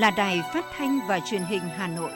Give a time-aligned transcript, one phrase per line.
[0.00, 2.10] là Đài Phát thanh và Truyền hình Hà Nội.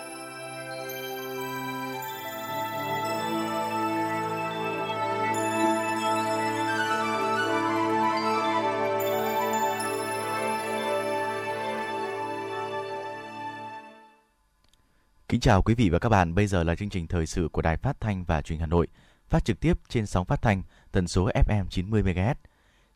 [15.28, 17.62] Kính chào quý vị và các bạn, bây giờ là chương trình thời sự của
[17.62, 18.86] Đài Phát thanh và Truyền hình Hà Nội,
[19.28, 22.34] phát trực tiếp trên sóng phát thanh tần số FM 90 MHz.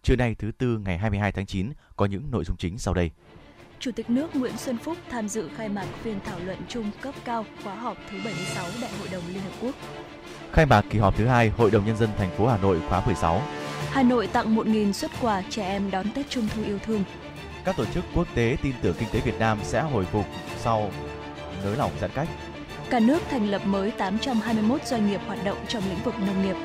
[0.02, 3.10] Trưa nay thứ tư ngày 22 tháng 9 có những nội dung chính sau đây.
[3.80, 7.14] Chủ tịch nước Nguyễn Xuân Phúc tham dự khai mạc phiên thảo luận chung cấp
[7.24, 9.74] cao khóa họp thứ 76 Đại hội đồng Liên Hợp Quốc.
[10.52, 13.02] Khai mạc kỳ họp thứ hai Hội đồng Nhân dân thành phố Hà Nội khóa
[13.06, 13.42] 16.
[13.90, 17.04] Hà Nội tặng 1.000 xuất quà trẻ em đón Tết Trung thu yêu thương.
[17.64, 20.26] Các tổ chức quốc tế tin tưởng kinh tế Việt Nam sẽ hồi phục
[20.58, 20.90] sau
[21.64, 22.28] nới lỏng giãn cách.
[22.90, 26.56] Cả nước thành lập mới 821 doanh nghiệp hoạt động trong lĩnh vực nông nghiệp.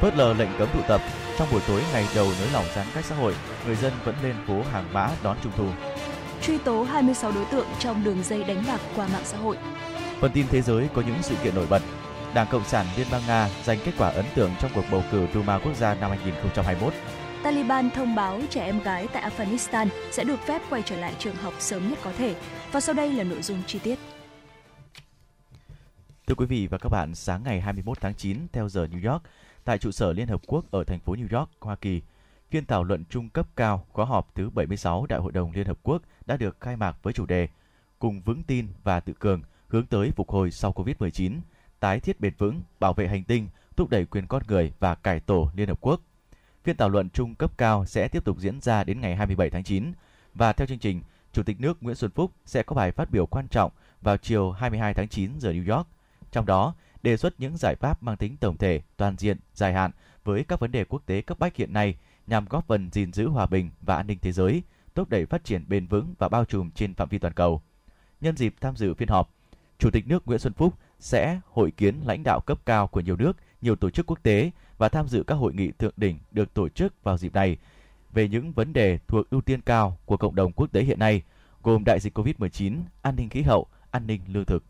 [0.00, 1.00] Phớt lờ lệnh cấm tụ tập,
[1.38, 3.34] trong buổi tối ngày đầu nới lỏng giãn cách xã hội,
[3.66, 5.66] người dân vẫn lên phố hàng mã đón Trung thu.
[6.42, 9.56] Truy tố 26 đối tượng trong đường dây đánh bạc qua mạng xã hội.
[10.20, 11.82] Phần tin thế giới có những sự kiện nổi bật.
[12.34, 15.26] Đảng Cộng sản Liên bang Nga giành kết quả ấn tượng trong cuộc bầu cử
[15.34, 16.92] Duma quốc gia năm 2021.
[17.42, 21.36] Taliban thông báo trẻ em gái tại Afghanistan sẽ được phép quay trở lại trường
[21.36, 22.36] học sớm nhất có thể.
[22.72, 23.98] Và sau đây là nội dung chi tiết.
[26.26, 29.22] Thưa quý vị và các bạn, sáng ngày 21 tháng 9 theo giờ New York,
[29.64, 32.02] tại trụ sở Liên Hợp Quốc ở thành phố New York, Hoa Kỳ,
[32.50, 35.78] phiên thảo luận trung cấp cao khóa họp thứ 76 Đại hội đồng Liên Hợp
[35.82, 37.48] Quốc đã được khai mạc với chủ đề
[37.98, 41.40] Cùng vững tin và tự cường hướng tới phục hồi sau Covid-19,
[41.80, 45.20] tái thiết bền vững, bảo vệ hành tinh, thúc đẩy quyền con người và cải
[45.20, 46.00] tổ Liên Hợp Quốc.
[46.64, 49.64] Phiên thảo luận trung cấp cao sẽ tiếp tục diễn ra đến ngày 27 tháng
[49.64, 49.92] 9
[50.34, 51.02] và theo chương trình,
[51.32, 53.72] Chủ tịch nước Nguyễn Xuân Phúc sẽ có bài phát biểu quan trọng
[54.02, 55.86] vào chiều 22 tháng 9 giờ New York.
[56.32, 59.90] Trong đó, đề xuất những giải pháp mang tính tổng thể, toàn diện, dài hạn
[60.24, 61.96] với các vấn đề quốc tế cấp bách hiện nay
[62.26, 64.62] nhằm góp phần gìn giữ hòa bình và an ninh thế giới,
[64.98, 67.62] thúc đẩy phát triển bền vững và bao trùm trên phạm vi toàn cầu.
[68.20, 69.30] Nhân dịp tham dự phiên họp,
[69.78, 73.16] Chủ tịch nước Nguyễn Xuân Phúc sẽ hội kiến lãnh đạo cấp cao của nhiều
[73.16, 76.54] nước, nhiều tổ chức quốc tế và tham dự các hội nghị thượng đỉnh được
[76.54, 77.56] tổ chức vào dịp này
[78.12, 81.22] về những vấn đề thuộc ưu tiên cao của cộng đồng quốc tế hiện nay,
[81.62, 84.64] gồm đại dịch COVID-19, an ninh khí hậu, an ninh lương thực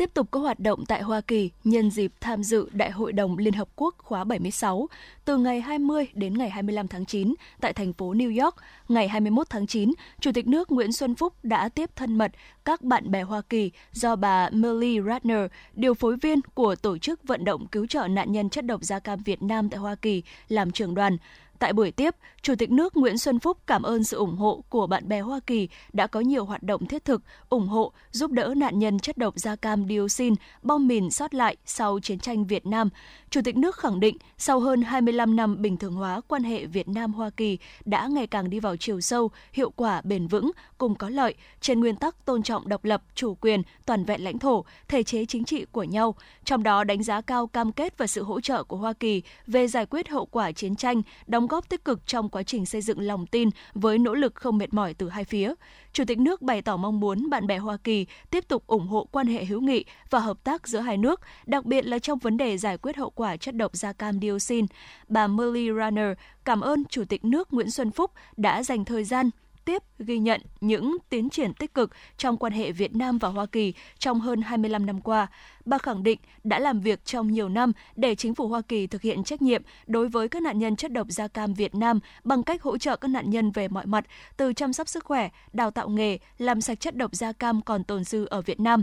[0.00, 3.38] tiếp tục có hoạt động tại Hoa Kỳ nhân dịp tham dự Đại hội đồng
[3.38, 4.88] Liên Hợp Quốc khóa 76
[5.24, 8.54] từ ngày 20 đến ngày 25 tháng 9 tại thành phố New York.
[8.88, 12.32] Ngày 21 tháng 9, Chủ tịch nước Nguyễn Xuân Phúc đã tiếp thân mật
[12.64, 17.24] các bạn bè Hoa Kỳ do bà Millie Ratner, điều phối viên của Tổ chức
[17.24, 20.22] Vận động Cứu trợ Nạn nhân chất độc da cam Việt Nam tại Hoa Kỳ,
[20.48, 21.16] làm trưởng đoàn.
[21.60, 24.86] Tại buổi tiếp, Chủ tịch nước Nguyễn Xuân Phúc cảm ơn sự ủng hộ của
[24.86, 28.54] bạn bè Hoa Kỳ đã có nhiều hoạt động thiết thực, ủng hộ, giúp đỡ
[28.56, 32.66] nạn nhân chất độc da cam dioxin, bom mìn sót lại sau chiến tranh Việt
[32.66, 32.88] Nam.
[33.30, 36.88] Chủ tịch nước khẳng định, sau hơn 25 năm bình thường hóa quan hệ Việt
[36.88, 41.08] Nam-Hoa Kỳ đã ngày càng đi vào chiều sâu, hiệu quả bền vững, cùng có
[41.08, 45.02] lợi, trên nguyên tắc tôn trọng độc lập, chủ quyền, toàn vẹn lãnh thổ, thể
[45.02, 48.40] chế chính trị của nhau, trong đó đánh giá cao cam kết và sự hỗ
[48.40, 52.06] trợ của Hoa Kỳ về giải quyết hậu quả chiến tranh, đóng góp tích cực
[52.06, 55.24] trong quá trình xây dựng lòng tin với nỗ lực không mệt mỏi từ hai
[55.24, 55.54] phía.
[55.92, 59.08] Chủ tịch nước bày tỏ mong muốn bạn bè Hoa Kỳ tiếp tục ủng hộ
[59.12, 62.36] quan hệ hữu nghị và hợp tác giữa hai nước, đặc biệt là trong vấn
[62.36, 64.66] đề giải quyết hậu quả chất độc da cam dioxin.
[65.08, 69.30] Bà Molly Runner cảm ơn Chủ tịch nước Nguyễn Xuân Phúc đã dành thời gian
[69.70, 73.46] tiếp ghi nhận những tiến triển tích cực trong quan hệ Việt Nam và Hoa
[73.46, 75.26] Kỳ trong hơn 25 năm qua.
[75.64, 79.02] Bà khẳng định đã làm việc trong nhiều năm để chính phủ Hoa Kỳ thực
[79.02, 82.42] hiện trách nhiệm đối với các nạn nhân chất độc da cam Việt Nam bằng
[82.42, 84.04] cách hỗ trợ các nạn nhân về mọi mặt,
[84.36, 87.84] từ chăm sóc sức khỏe, đào tạo nghề, làm sạch chất độc da cam còn
[87.84, 88.82] tồn dư ở Việt Nam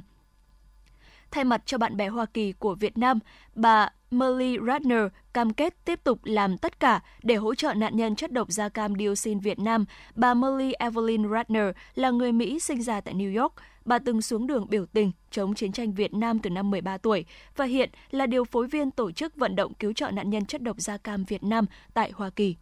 [1.31, 3.19] thay mặt cho bạn bè Hoa Kỳ của Việt Nam,
[3.55, 5.03] bà Molly Ratner
[5.33, 8.69] cam kết tiếp tục làm tất cả để hỗ trợ nạn nhân chất độc da
[8.69, 9.85] cam dioxin Việt Nam.
[10.15, 11.65] Bà Molly Evelyn Ratner
[11.95, 13.53] là người Mỹ sinh ra tại New York.
[13.85, 17.25] Bà từng xuống đường biểu tình chống chiến tranh Việt Nam từ năm 13 tuổi
[17.55, 20.61] và hiện là điều phối viên tổ chức vận động cứu trợ nạn nhân chất
[20.61, 22.55] độc da cam Việt Nam tại Hoa Kỳ.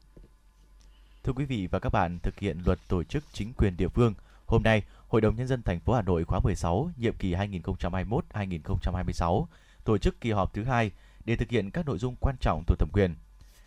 [1.24, 4.14] Thưa quý vị và các bạn, thực hiện luật tổ chức chính quyền địa phương,
[4.46, 9.46] hôm nay Hội đồng nhân dân thành phố Hà Nội khóa 16, nhiệm kỳ 2021-2026
[9.84, 10.92] tổ chức kỳ họp thứ hai
[11.26, 13.16] để thực hiện các nội dung quan trọng thuộc thẩm quyền.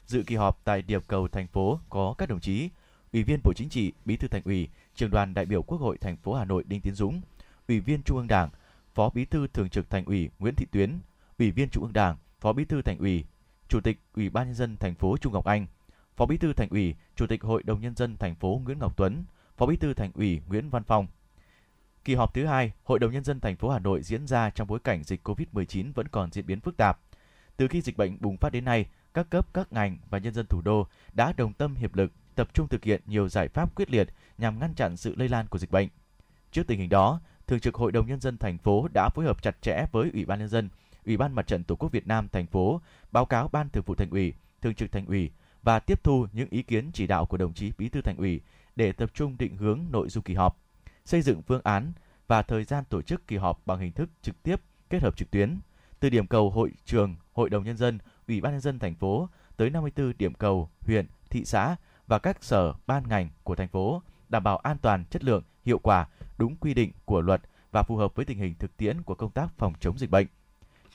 [0.06, 2.69] Dự kỳ họp tại điểm cầu thành phố có các đồng chí
[3.12, 5.99] Ủy viên Bộ Chính trị, Bí thư Thành ủy, Trường đoàn đại biểu Quốc hội
[5.99, 7.20] thành phố Hà Nội Đinh Tiến Dũng,
[7.69, 8.50] Ủy viên Trung ương Đảng,
[8.94, 10.99] Phó Bí thư Thường trực Thành ủy Nguyễn Thị Tuyến,
[11.38, 13.25] Ủy viên Trung ương Đảng, Phó Bí thư Thành ủy,
[13.69, 15.67] Chủ tịch Ủy ban nhân dân thành phố Trung Ngọc Anh,
[16.17, 18.96] Phó Bí thư Thành ủy, Chủ tịch Hội đồng nhân dân thành phố Nguyễn Ngọc
[18.96, 19.25] Tuấn,
[19.56, 21.06] Phó Bí thư Thành ủy Nguyễn Văn Phong.
[22.08, 24.69] Kỳ họp thứ hai, Hội đồng nhân dân thành phố Hà Nội diễn ra trong
[24.69, 27.00] bối cảnh dịch COVID-19 vẫn còn diễn biến phức tạp.
[27.56, 30.46] Từ khi dịch bệnh bùng phát đến nay, các cấp, các ngành và nhân dân
[30.46, 33.90] thủ đô đã đồng tâm hiệp lực tập trung thực hiện nhiều giải pháp quyết
[33.90, 34.08] liệt
[34.38, 35.88] nhằm ngăn chặn sự lây lan của dịch bệnh.
[36.52, 39.43] Trước tình hình đó, Thường trực Hội đồng nhân dân thành phố đã phối hợp
[39.43, 40.69] chặt chẽ với Ủy ban nhân dân,
[41.06, 42.81] Ủy ban Mặt trận Tổ quốc Việt Nam thành phố
[43.12, 45.31] báo cáo Ban Thường vụ Thành ủy, Thường trực Thành ủy
[45.62, 48.40] và tiếp thu những ý kiến chỉ đạo của đồng chí Bí thư Thành ủy
[48.76, 50.58] để tập trung định hướng nội dung kỳ họp,
[51.08, 51.93] xây dựng phương án
[52.26, 54.60] và thời gian tổ chức kỳ họp bằng hình thức trực tiếp
[54.90, 55.58] kết hợp trực tuyến
[56.00, 59.28] từ điểm cầu hội trường, hội đồng nhân dân, ủy ban nhân dân thành phố
[59.56, 61.76] tới 54 điểm cầu huyện, thị xã
[62.06, 65.78] và các sở ban ngành của thành phố đảm bảo an toàn, chất lượng, hiệu
[65.78, 66.08] quả,
[66.38, 67.40] đúng quy định của luật
[67.70, 70.26] và phù hợp với tình hình thực tiễn của công tác phòng chống dịch bệnh.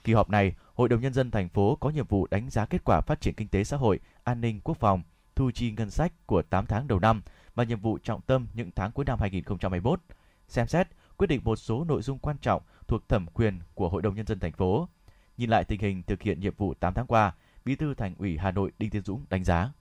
[0.03, 2.83] Kỳ họp này, Hội đồng nhân dân thành phố có nhiệm vụ đánh giá kết
[2.85, 5.01] quả phát triển kinh tế xã hội, an ninh quốc phòng,
[5.35, 7.21] thu chi ngân sách của 8 tháng đầu năm
[7.55, 9.99] và nhiệm vụ trọng tâm những tháng cuối năm 2021,
[10.47, 14.01] xem xét quyết định một số nội dung quan trọng thuộc thẩm quyền của Hội
[14.01, 14.87] đồng nhân dân thành phố.
[15.37, 17.35] Nhìn lại tình hình thực hiện nhiệm vụ 8 tháng qua,
[17.65, 19.71] Bí thư Thành ủy Hà Nội Đinh Tiến Dũng đánh giá.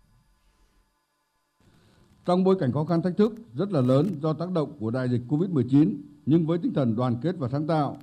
[2.25, 5.09] Trong bối cảnh khó khăn thách thức rất là lớn do tác động của đại
[5.09, 5.95] dịch Covid-19,
[6.27, 7.97] nhưng với tinh thần đoàn kết và sáng tạo,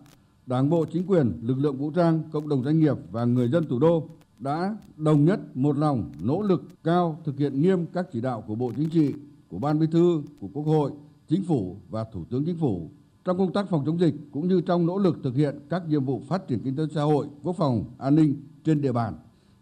[0.46, 3.68] Đảng bộ, chính quyền, lực lượng vũ trang, cộng đồng doanh nghiệp và người dân
[3.68, 8.22] thủ đô đã đồng nhất một lòng nỗ lực cao thực hiện nghiêm các chỉ
[8.22, 9.14] đạo của Bộ Chính trị,
[9.50, 10.92] của Ban Bí thư, của Quốc hội,
[11.28, 12.90] Chính phủ và Thủ tướng Chính phủ
[13.26, 16.06] trong công tác phòng chống dịch cũng như trong nỗ lực thực hiện các nhiệm
[16.06, 19.14] vụ phát triển kinh tế xã hội, quốc phòng, an ninh trên địa bàn.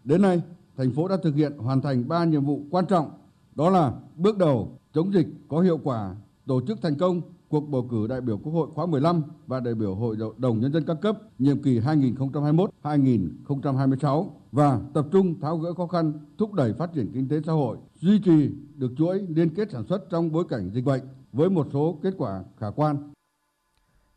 [0.04, 0.42] Đến nay,
[0.76, 3.10] thành phố đã thực hiện hoàn thành 3 nhiệm vụ quan trọng,
[3.54, 7.88] đó là bước đầu chống dịch có hiệu quả, tổ chức thành công cuộc bầu
[7.90, 10.96] cử đại biểu Quốc hội khóa 15 và đại biểu Hội đồng Nhân dân các
[11.02, 17.10] cấp nhiệm kỳ 2021-2026 và tập trung tháo gỡ khó khăn, thúc đẩy phát triển
[17.14, 20.70] kinh tế xã hội, duy trì được chuỗi liên kết sản xuất trong bối cảnh
[20.74, 21.02] dịch bệnh
[21.32, 23.12] với một số kết quả khả quan.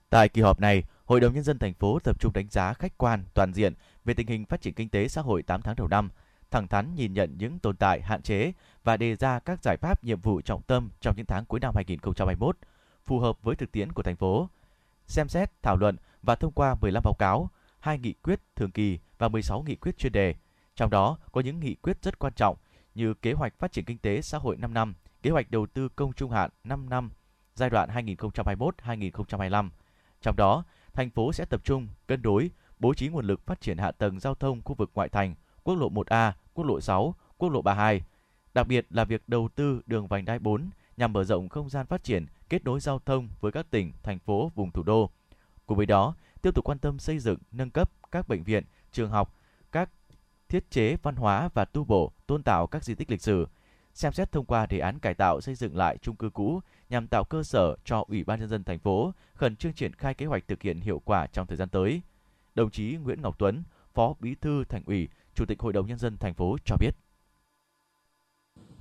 [0.10, 2.98] Tại kỳ họp này, Hội đồng Nhân dân thành phố tập trung đánh giá khách
[2.98, 3.74] quan, toàn diện
[4.06, 6.10] về tình hình phát triển kinh tế xã hội 8 tháng đầu năm,
[6.52, 8.54] thẳng thắn nhìn nhận những tồn tại, hạn chế
[8.84, 11.76] và đề ra các giải pháp nhiệm vụ trọng tâm trong những tháng cuối năm
[11.76, 12.58] 2021,
[13.06, 14.50] phù hợp với thực tiễn của thành phố.
[15.08, 17.50] Xem xét, thảo luận và thông qua 15 báo cáo,
[17.80, 20.36] hai nghị quyết thường kỳ và 16 nghị quyết chuyên đề.
[20.76, 22.58] Trong đó có những nghị quyết rất quan trọng
[22.96, 25.90] như kế hoạch phát triển kinh tế xã hội 5 năm, kế hoạch đầu tư
[25.90, 27.10] công trung hạn 5 năm
[27.56, 29.70] giai đoạn 2021-2025.
[30.22, 30.64] Trong đó,
[30.94, 34.20] thành phố sẽ tập trung cân đối bố trí nguồn lực phát triển hạ tầng
[34.20, 38.02] giao thông khu vực ngoại thành, quốc lộ 1A, quốc lộ 6, quốc lộ 32.
[38.54, 41.86] Đặc biệt là việc đầu tư đường vành đai 4 nhằm mở rộng không gian
[41.86, 45.10] phát triển, kết nối giao thông với các tỉnh, thành phố, vùng thủ đô.
[45.66, 49.10] Cùng với đó, tiếp tục quan tâm xây dựng, nâng cấp các bệnh viện, trường
[49.10, 49.36] học,
[49.72, 49.90] các
[50.50, 53.48] thiết chế văn hóa và tu bổ, tôn tạo các di tích lịch sử,
[53.94, 57.08] xem xét thông qua đề án cải tạo xây dựng lại chung cư cũ nhằm
[57.08, 60.26] tạo cơ sở cho Ủy ban nhân dân thành phố khẩn trương triển khai kế
[60.26, 62.02] hoạch thực hiện hiệu quả trong thời gian tới.
[62.56, 63.64] Đồng chí Nguyễn Ngọc Tuấn,
[63.94, 66.92] Phó Bí thư Thành ủy, Chủ tịch Hội đồng nhân dân thành phố cho biết.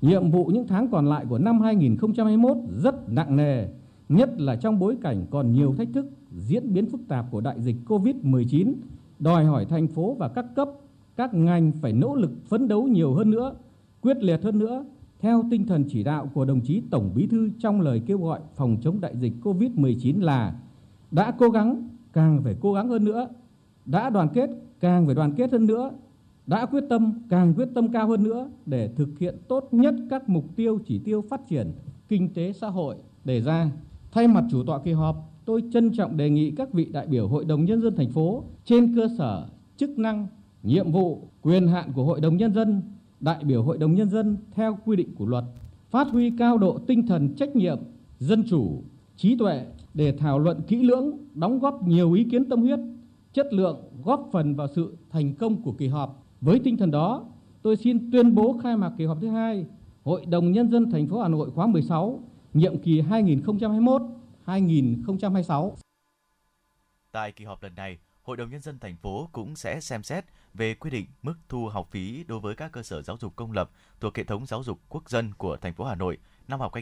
[0.00, 3.66] Nhiệm vụ những tháng còn lại của năm 2021 rất nặng nề,
[4.08, 7.60] nhất là trong bối cảnh còn nhiều thách thức diễn biến phức tạp của đại
[7.60, 8.72] dịch Covid-19,
[9.18, 10.68] đòi hỏi thành phố và các cấp,
[11.16, 13.54] các ngành phải nỗ lực phấn đấu nhiều hơn nữa,
[14.00, 14.84] quyết liệt hơn nữa
[15.20, 18.40] theo tinh thần chỉ đạo của đồng chí Tổng Bí thư trong lời kêu gọi
[18.54, 20.54] phòng chống đại dịch Covid-19 là
[21.10, 23.28] đã cố gắng càng phải cố gắng hơn nữa,
[23.86, 25.90] đã đoàn kết càng phải đoàn kết hơn nữa,
[26.46, 30.28] đã quyết tâm càng quyết tâm cao hơn nữa để thực hiện tốt nhất các
[30.28, 31.72] mục tiêu chỉ tiêu phát triển
[32.08, 33.70] kinh tế xã hội đề ra.
[34.12, 37.28] Thay mặt chủ tọa kỳ họp, tôi trân trọng đề nghị các vị đại biểu
[37.28, 40.26] Hội đồng Nhân dân thành phố trên cơ sở chức năng,
[40.62, 42.82] nhiệm vụ, quyền hạn của Hội đồng Nhân dân,
[43.20, 45.44] đại biểu Hội đồng Nhân dân theo quy định của luật,
[45.90, 47.78] phát huy cao độ tinh thần trách nhiệm,
[48.18, 48.82] dân chủ,
[49.16, 52.78] trí tuệ để thảo luận kỹ lưỡng, đóng góp nhiều ý kiến tâm huyết,
[53.32, 56.26] chất lượng góp phần vào sự thành công của kỳ họp.
[56.40, 57.24] Với tinh thần đó,
[57.62, 59.66] tôi xin tuyên bố khai mạc kỳ họp thứ hai
[60.04, 62.22] Hội đồng Nhân dân thành phố Hà Nội khóa 16,
[62.54, 65.72] nhiệm kỳ 2021-2026.
[67.12, 70.24] Tại kỳ họp lần này, Hội đồng Nhân dân thành phố cũng sẽ xem xét
[70.54, 73.52] về quy định mức thu học phí đối với các cơ sở giáo dục công
[73.52, 73.70] lập
[74.00, 76.18] thuộc hệ thống giáo dục quốc dân của thành phố Hà Nội
[76.48, 76.72] năm học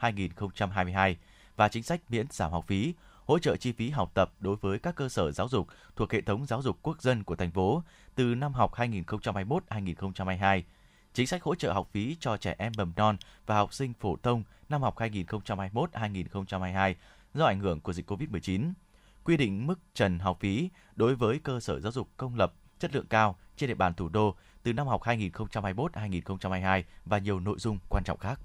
[0.00, 1.14] 2021-2022
[1.56, 2.94] và chính sách miễn giảm học phí,
[3.26, 6.20] hỗ trợ chi phí học tập đối với các cơ sở giáo dục thuộc hệ
[6.20, 7.82] thống giáo dục quốc dân của thành phố
[8.14, 10.62] từ năm học 2021-2022.
[11.12, 13.16] Chính sách hỗ trợ học phí cho trẻ em mầm non
[13.46, 16.94] và học sinh phổ thông năm học 2021-2022
[17.34, 18.72] do ảnh hưởng của dịch COVID-19
[19.24, 22.94] quy định mức trần học phí đối với cơ sở giáo dục công lập chất
[22.94, 27.78] lượng cao trên địa bàn thủ đô từ năm học 2021-2022 và nhiều nội dung
[27.88, 28.40] quan trọng khác.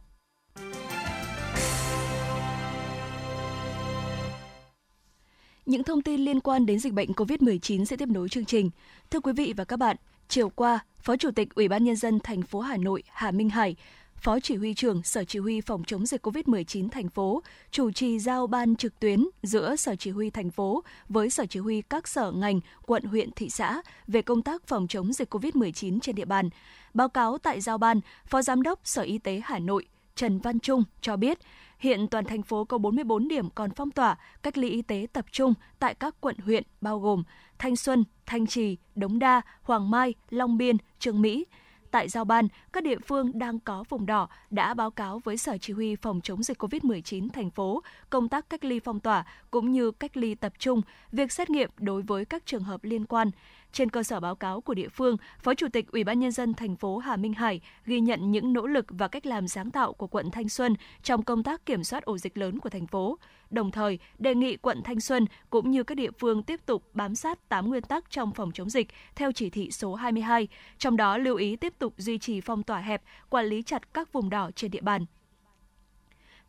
[5.66, 8.70] Những thông tin liên quan đến dịch bệnh COVID-19 sẽ tiếp nối chương trình.
[9.12, 9.96] Thưa quý vị và các bạn,
[10.28, 13.50] chiều qua, Phó Chủ tịch Ủy ban nhân dân thành phố Hà Nội Hà Minh
[13.50, 13.76] Hải
[14.22, 18.20] Phó Chỉ huy trưởng Sở Chỉ huy phòng chống dịch COVID-19 thành phố, chủ trì
[18.20, 22.08] giao ban trực tuyến giữa Sở Chỉ huy thành phố với Sở Chỉ huy các
[22.08, 26.26] sở ngành, quận, huyện, thị xã về công tác phòng chống dịch COVID-19 trên địa
[26.26, 26.50] bàn.
[26.94, 29.86] Báo cáo tại giao ban, Phó Giám đốc Sở Y tế Hà Nội
[30.16, 31.40] Trần Văn Trung cho biết,
[31.80, 35.26] hiện toàn thành phố có 44 điểm còn phong tỏa, cách ly y tế tập
[35.32, 37.24] trung tại các quận huyện bao gồm
[37.60, 41.46] Thanh Xuân, Thanh Trì, Đống Đa, Hoàng Mai, Long Biên, Trường Mỹ.
[41.92, 45.58] Tại giao ban, các địa phương đang có vùng đỏ đã báo cáo với Sở
[45.58, 49.72] Chỉ huy phòng chống dịch COVID-19 thành phố công tác cách ly phong tỏa cũng
[49.72, 50.82] như cách ly tập trung,
[51.12, 53.32] việc xét nghiệm đối với các trường hợp liên quan.
[53.72, 56.54] Trên cơ sở báo cáo của địa phương, Phó Chủ tịch Ủy ban nhân dân
[56.54, 59.94] thành phố Hà Minh Hải ghi nhận những nỗ lực và cách làm sáng tạo
[59.94, 63.18] của quận Thanh Xuân trong công tác kiểm soát ổ dịch lớn của thành phố.
[63.50, 67.16] Đồng thời, đề nghị quận Thanh Xuân cũng như các địa phương tiếp tục bám
[67.16, 71.18] sát 8 nguyên tắc trong phòng chống dịch theo chỉ thị số 22, trong đó
[71.18, 74.52] lưu ý tiếp tục duy trì phong tỏa hẹp, quản lý chặt các vùng đỏ
[74.56, 75.06] trên địa bàn.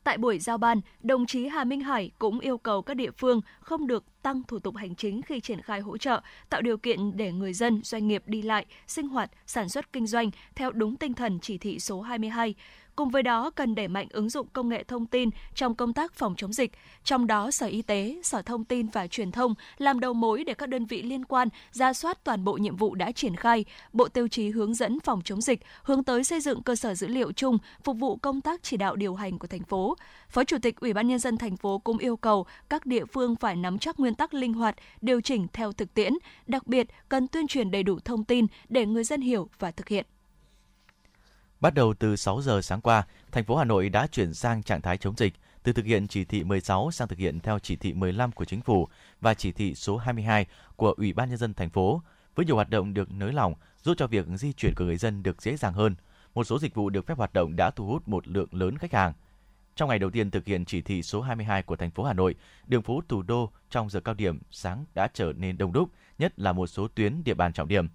[0.04, 3.40] Tại buổi giao ban, đồng chí Hà Minh Hải cũng yêu cầu các địa phương
[3.61, 7.16] không được tăng thủ tục hành chính khi triển khai hỗ trợ, tạo điều kiện
[7.16, 10.97] để người dân, doanh nghiệp đi lại, sinh hoạt, sản xuất kinh doanh theo đúng
[10.97, 12.54] tinh thần chỉ thị số 22.
[13.00, 16.14] Cùng với đó, cần đẩy mạnh ứng dụng công nghệ thông tin trong công tác
[16.14, 16.73] phòng chống dịch,
[17.04, 20.54] trong đó Sở Y tế, Sở Thông tin và Truyền thông làm đầu mối để
[20.54, 24.09] các đơn vị liên quan ra soát toàn bộ nhiệm vụ đã triển khai, bộ
[24.09, 27.33] tiêu chí hướng dẫn phòng chống dịch, hướng tới xây dựng cơ sở dữ liệu
[27.33, 29.97] chung phục vụ công tác chỉ đạo điều hành của thành phố.
[30.28, 33.37] Phó Chủ tịch Ủy ban nhân dân thành phố cũng yêu cầu các địa phương
[33.37, 36.12] phải nắm chắc nguyên tắc linh hoạt, điều chỉnh theo thực tiễn,
[36.47, 39.88] đặc biệt cần tuyên truyền đầy đủ thông tin để người dân hiểu và thực
[39.88, 40.07] hiện.
[41.61, 44.81] Bắt đầu từ 6 giờ sáng qua, thành phố Hà Nội đã chuyển sang trạng
[44.81, 47.93] thái chống dịch, từ thực hiện chỉ thị 16 sang thực hiện theo chỉ thị
[47.93, 48.88] 15 của chính phủ
[49.21, 52.02] và chỉ thị số 22 của Ủy ban nhân dân thành phố,
[52.35, 55.23] với nhiều hoạt động được nới lỏng, giúp cho việc di chuyển của người dân
[55.23, 55.95] được dễ dàng hơn.
[56.35, 58.93] Một số dịch vụ được phép hoạt động đã thu hút một lượng lớn khách
[58.93, 59.12] hàng.
[59.76, 62.35] Trong ngày đầu tiên thực hiện chỉ thị số 22 của thành phố Hà Nội,
[62.67, 66.38] đường phố thủ đô trong giờ cao điểm sáng đã trở nên đông đúc, nhất
[66.38, 67.88] là một số tuyến địa bàn trọng điểm.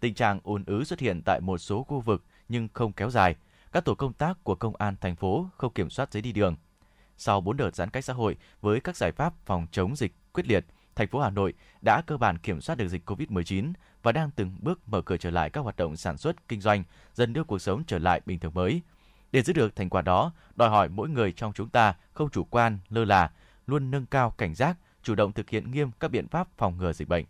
[0.00, 3.34] Tình trạng ùn ứ xuất hiện tại một số khu vực nhưng không kéo dài.
[3.72, 6.56] Các tổ công tác của công an thành phố không kiểm soát giấy đi đường.
[7.16, 10.46] Sau 4 đợt giãn cách xã hội với các giải pháp phòng chống dịch quyết
[10.46, 13.72] liệt, thành phố Hà Nội đã cơ bản kiểm soát được dịch COVID-19
[14.02, 16.84] và đang từng bước mở cửa trở lại các hoạt động sản xuất, kinh doanh,
[17.14, 18.82] dần đưa cuộc sống trở lại bình thường mới.
[19.32, 22.44] Để giữ được thành quả đó, đòi hỏi mỗi người trong chúng ta không chủ
[22.44, 23.30] quan, lơ là,
[23.66, 26.92] luôn nâng cao cảnh giác, chủ động thực hiện nghiêm các biện pháp phòng ngừa
[26.92, 27.24] dịch bệnh.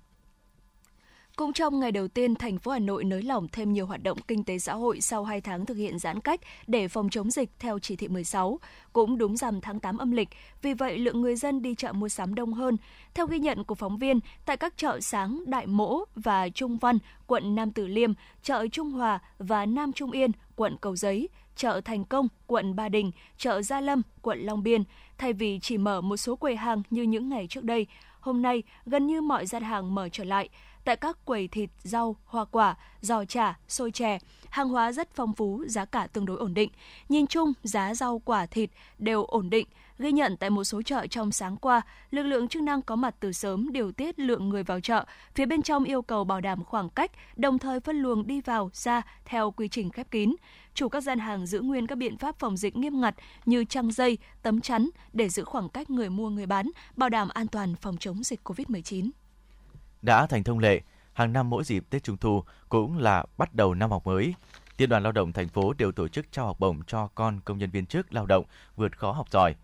[1.37, 4.19] Cũng trong ngày đầu tiên, thành phố Hà Nội nới lỏng thêm nhiều hoạt động
[4.29, 7.51] kinh tế xã hội sau 2 tháng thực hiện giãn cách để phòng chống dịch
[7.59, 8.59] theo chỉ thị 16,
[8.93, 10.29] cũng đúng rằm tháng 8 âm lịch,
[10.63, 12.77] vì vậy lượng người dân đi chợ mua sắm đông hơn.
[13.15, 16.99] Theo ghi nhận của phóng viên, tại các chợ sáng Đại Mỗ và Trung Văn,
[17.27, 18.13] quận Nam Từ Liêm,
[18.43, 22.89] chợ Trung Hòa và Nam Trung Yên, quận Cầu Giấy, chợ Thành Công, quận Ba
[22.89, 24.85] Đình, chợ Gia Lâm, quận Long Biên,
[25.19, 27.87] thay vì chỉ mở một số quầy hàng như những ngày trước đây,
[28.21, 30.49] hôm nay gần như mọi gian hàng mở trở lại
[30.85, 34.19] tại các quầy thịt, rau, hoa quả, giò chả, xôi chè.
[34.51, 36.71] Hàng hóa rất phong phú, giá cả tương đối ổn định.
[37.09, 39.67] Nhìn chung, giá rau quả thịt đều ổn định.
[39.99, 43.15] Ghi nhận tại một số chợ trong sáng qua, lực lượng chức năng có mặt
[43.21, 45.05] từ sớm điều tiết lượng người vào chợ.
[45.35, 48.71] Phía bên trong yêu cầu bảo đảm khoảng cách, đồng thời phân luồng đi vào,
[48.73, 50.35] ra theo quy trình khép kín.
[50.75, 53.15] Chủ các gian hàng giữ nguyên các biện pháp phòng dịch nghiêm ngặt
[53.47, 57.29] như trăng dây, tấm chắn để giữ khoảng cách người mua người bán, bảo đảm
[57.29, 59.11] an toàn phòng chống dịch COVID-19.
[60.05, 60.81] Đã thành thông lệ,
[61.13, 64.35] hàng năm mỗi dịp Tết Trung thu cũng là bắt đầu năm học mới.
[64.79, 67.59] Liên đoàn Lao động thành phố đều tổ chức trao học bổng cho con công
[67.59, 68.45] nhân viên chức lao động
[68.77, 69.55] vượt khó học giỏi.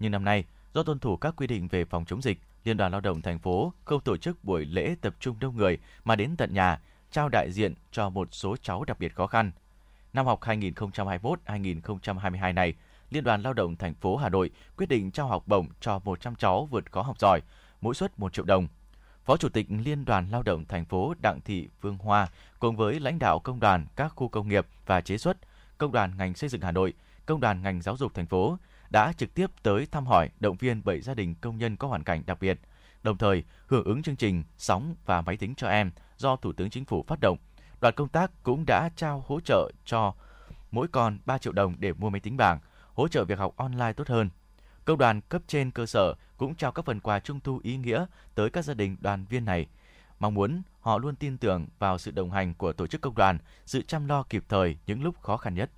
[0.00, 2.92] Nhưng năm nay, do tuân thủ các quy định về phòng chống dịch, Liên đoàn
[2.92, 6.36] Lao động thành phố không tổ chức buổi lễ tập trung đông người mà đến
[6.36, 9.52] tận nhà trao đại diện cho một số cháu đặc biệt khó khăn.
[10.12, 12.74] Năm học 2021-2022 này,
[13.10, 16.34] Liên đoàn Lao động thành phố Hà Nội quyết định trao học bổng cho 100
[16.34, 17.40] cháu vượt khó học giỏi,
[17.80, 18.68] mỗi suất 1 triệu đồng
[19.28, 23.00] Phó Chủ tịch Liên đoàn Lao động thành phố Đặng Thị Phương Hoa cùng với
[23.00, 25.36] lãnh đạo công đoàn các khu công nghiệp và chế xuất,
[25.78, 26.92] công đoàn ngành xây dựng Hà Nội,
[27.26, 28.58] công đoàn ngành giáo dục thành phố
[28.90, 32.04] đã trực tiếp tới thăm hỏi, động viên bảy gia đình công nhân có hoàn
[32.04, 32.60] cảnh đặc biệt,
[33.02, 36.70] đồng thời hưởng ứng chương trình sóng và máy tính cho em do Thủ tướng
[36.70, 37.38] Chính phủ phát động.
[37.80, 40.14] Đoàn công tác cũng đã trao hỗ trợ cho
[40.70, 42.58] mỗi con 3 triệu đồng để mua máy tính bảng,
[42.94, 44.28] hỗ trợ việc học online tốt hơn.
[44.88, 48.06] Công đoàn cấp trên cơ sở cũng trao các phần quà trung thu ý nghĩa
[48.34, 49.66] tới các gia đình đoàn viên này.
[50.18, 53.38] Mong muốn họ luôn tin tưởng vào sự đồng hành của tổ chức công đoàn,
[53.66, 55.70] sự chăm lo kịp thời những lúc khó khăn nhất.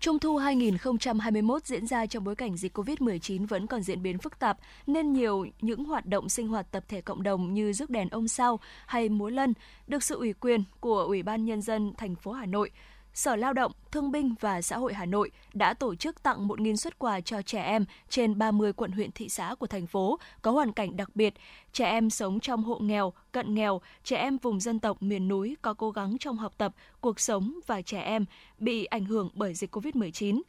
[0.00, 4.38] Trung thu 2021 diễn ra trong bối cảnh dịch COVID-19 vẫn còn diễn biến phức
[4.38, 8.08] tạp, nên nhiều những hoạt động sinh hoạt tập thể cộng đồng như rước đèn
[8.08, 9.54] ông sao hay múa lân
[9.86, 12.70] được sự ủy quyền của Ủy ban Nhân dân thành phố Hà Nội
[13.14, 16.76] Sở Lao động, Thương binh và Xã hội Hà Nội đã tổ chức tặng 1.000
[16.76, 20.50] xuất quà cho trẻ em trên 30 quận huyện thị xã của thành phố có
[20.50, 21.34] hoàn cảnh đặc biệt,
[21.72, 25.56] trẻ em sống trong hộ nghèo, cận nghèo, trẻ em vùng dân tộc miền núi
[25.62, 28.24] có cố gắng trong học tập, cuộc sống và trẻ em
[28.58, 30.42] bị ảnh hưởng bởi dịch COVID-19.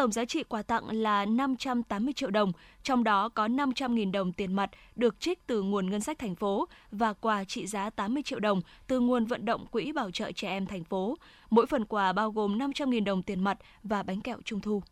[0.00, 2.52] Tổng giá trị quà tặng là 580 triệu đồng,
[2.82, 6.68] trong đó có 500.000 đồng tiền mặt được trích từ nguồn ngân sách thành phố
[6.92, 10.48] và quà trị giá 80 triệu đồng từ nguồn vận động quỹ bảo trợ trẻ
[10.48, 11.16] em thành phố.
[11.50, 14.82] Mỗi phần quà bao gồm 500.000 đồng tiền mặt và bánh kẹo trung thu.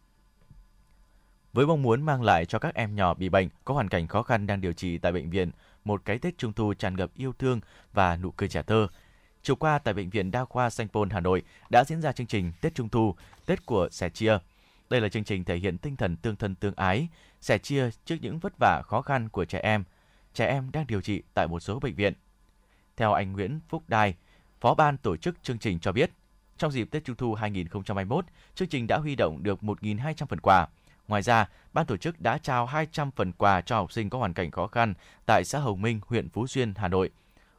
[1.52, 4.22] Với mong muốn mang lại cho các em nhỏ bị bệnh có hoàn cảnh khó
[4.22, 5.50] khăn đang điều trị tại bệnh viện
[5.84, 7.60] một cái Tết Trung thu tràn ngập yêu thương
[7.92, 8.88] và nụ cười trẻ thơ,
[9.42, 12.26] chiều qua tại Bệnh viện Đa khoa Sanh Pôn, Hà Nội đã diễn ra chương
[12.26, 13.14] trình Tết Trung thu,
[13.46, 14.38] Tết của sẻ chia.
[14.90, 17.08] Đây là chương trình thể hiện tinh thần tương thân tương ái,
[17.40, 19.84] sẻ chia trước những vất vả khó khăn của trẻ em,
[20.34, 22.12] trẻ em đang điều trị tại một số bệnh viện.
[22.96, 24.14] Theo anh Nguyễn Phúc Đài,
[24.60, 26.10] Phó ban tổ chức chương trình cho biết,
[26.58, 30.66] trong dịp Tết Trung thu 2021, chương trình đã huy động được 1.200 phần quà.
[31.08, 34.32] Ngoài ra, ban tổ chức đã trao 200 phần quà cho học sinh có hoàn
[34.32, 34.94] cảnh khó khăn
[35.26, 37.10] tại xã Hồng Minh, huyện Phú Xuyên, Hà Nội.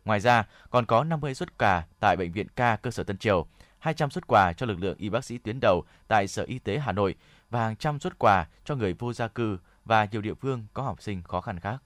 [0.06, 3.48] Ngoài ra, còn có 50 suất quà tại Bệnh viện Ca cơ sở Tân Triều,
[3.80, 6.80] 200 suất quà cho lực lượng y bác sĩ tuyến đầu tại Sở Y tế
[6.80, 7.16] Hà Nội
[7.50, 10.84] và hàng trăm suất quà cho người vô gia cư và nhiều địa phương có
[10.84, 11.78] học sinh khó khăn khác.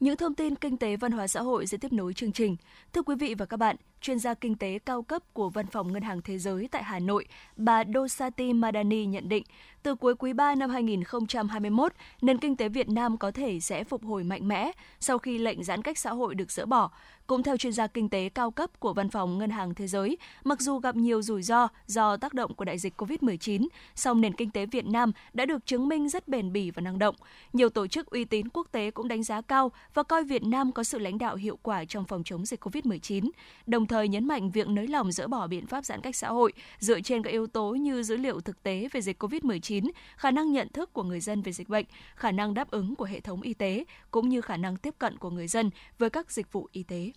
[0.00, 2.56] Những thông tin kinh tế văn hóa xã hội sẽ tiếp nối chương trình.
[2.92, 5.92] Thưa quý vị và các bạn, chuyên gia kinh tế cao cấp của Văn phòng
[5.92, 9.44] Ngân hàng Thế giới tại Hà Nội, bà Dosati Madani nhận định,
[9.82, 11.92] từ cuối quý 3 năm 2021,
[12.22, 15.64] nền kinh tế Việt Nam có thể sẽ phục hồi mạnh mẽ sau khi lệnh
[15.64, 16.90] giãn cách xã hội được dỡ bỏ.
[17.26, 20.18] Cũng theo chuyên gia kinh tế cao cấp của Văn phòng Ngân hàng Thế giới,
[20.44, 24.32] mặc dù gặp nhiều rủi ro do tác động của đại dịch COVID-19, song nền
[24.32, 27.14] kinh tế Việt Nam đã được chứng minh rất bền bỉ và năng động.
[27.52, 30.72] Nhiều tổ chức uy tín quốc tế cũng đánh giá cao và coi Việt Nam
[30.72, 33.30] có sự lãnh đạo hiệu quả trong phòng chống dịch COVID-19,
[33.66, 36.52] đồng thời nhấn mạnh việc nới lỏng dỡ bỏ biện pháp giãn cách xã hội
[36.78, 40.52] dựa trên các yếu tố như dữ liệu thực tế về dịch COVID-19, khả năng
[40.52, 43.42] nhận thức của người dân về dịch bệnh, khả năng đáp ứng của hệ thống
[43.42, 46.68] y tế cũng như khả năng tiếp cận của người dân với các dịch vụ
[46.72, 47.10] y tế.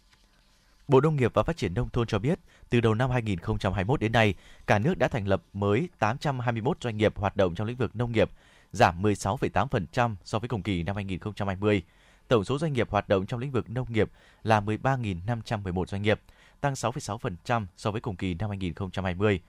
[0.88, 4.12] Bộ Nông nghiệp và Phát triển Nông thôn cho biết, từ đầu năm 2021 đến
[4.12, 4.34] nay,
[4.68, 8.12] cả nước đã thành lập mới 821 doanh nghiệp hoạt động trong lĩnh vực nông
[8.12, 8.32] nghiệp,
[8.72, 11.84] giảm 16,8% so với cùng kỳ năm 2020.
[12.28, 14.10] Tổng số doanh nghiệp hoạt động trong lĩnh vực nông nghiệp
[14.44, 16.22] là 13.511 doanh nghiệp,
[16.66, 19.40] tăng 6,6% so với cùng kỳ năm 2020.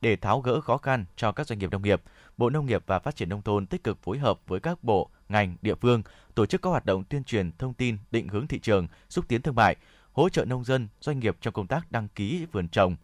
[0.00, 2.02] Để tháo gỡ khó khăn cho các doanh nghiệp nông nghiệp,
[2.36, 5.10] Bộ Nông nghiệp và Phát triển Nông thôn tích cực phối hợp với các bộ,
[5.28, 6.02] ngành, địa phương,
[6.34, 9.42] tổ chức các hoạt động tuyên truyền thông tin, định hướng thị trường, xúc tiến
[9.42, 9.76] thương mại,
[10.12, 12.96] hỗ trợ nông dân, doanh nghiệp trong công tác đăng ký vườn trồng,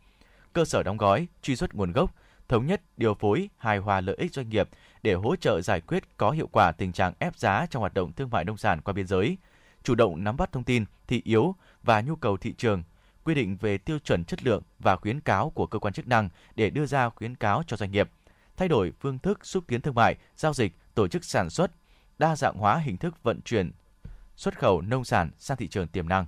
[0.52, 2.14] cơ sở đóng gói, truy xuất nguồn gốc,
[2.48, 4.68] thống nhất điều phối hài hòa lợi ích doanh nghiệp
[5.02, 8.12] để hỗ trợ giải quyết có hiệu quả tình trạng ép giá trong hoạt động
[8.12, 9.36] thương mại nông sản qua biên giới,
[9.82, 12.82] chủ động nắm bắt thông tin thị yếu và nhu cầu thị trường,
[13.24, 16.28] quy định về tiêu chuẩn chất lượng và khuyến cáo của cơ quan chức năng
[16.54, 18.10] để đưa ra khuyến cáo cho doanh nghiệp,
[18.56, 21.70] thay đổi phương thức xúc tiến thương mại, giao dịch, tổ chức sản xuất,
[22.18, 23.70] đa dạng hóa hình thức vận chuyển
[24.36, 26.26] xuất khẩu nông sản sang thị trường tiềm năng.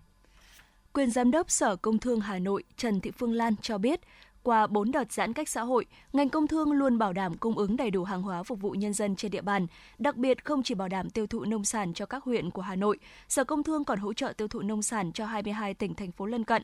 [0.92, 4.00] Quyền Giám đốc Sở Công Thương Hà Nội Trần Thị Phương Lan cho biết,
[4.42, 7.76] qua 4 đợt giãn cách xã hội, ngành công thương luôn bảo đảm cung ứng
[7.76, 9.66] đầy đủ hàng hóa phục vụ nhân dân trên địa bàn.
[9.98, 12.76] Đặc biệt không chỉ bảo đảm tiêu thụ nông sản cho các huyện của Hà
[12.76, 16.12] Nội, Sở Công Thương còn hỗ trợ tiêu thụ nông sản cho 22 tỉnh thành
[16.12, 16.62] phố lân cận.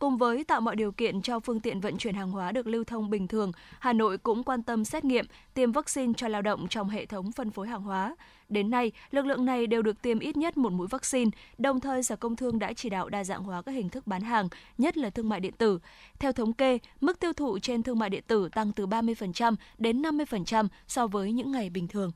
[0.00, 2.84] Cùng với tạo mọi điều kiện cho phương tiện vận chuyển hàng hóa được lưu
[2.84, 6.68] thông bình thường, Hà Nội cũng quan tâm xét nghiệm, tiêm vaccine cho lao động
[6.68, 8.16] trong hệ thống phân phối hàng hóa.
[8.48, 12.02] Đến nay, lực lượng này đều được tiêm ít nhất một mũi vaccine, đồng thời
[12.02, 14.96] Sở Công Thương đã chỉ đạo đa dạng hóa các hình thức bán hàng, nhất
[14.96, 15.78] là thương mại điện tử.
[16.18, 20.02] Theo thống kê, mức tiêu thụ trên thương mại điện tử tăng từ 30% đến
[20.02, 22.12] 50% so với những ngày bình thường.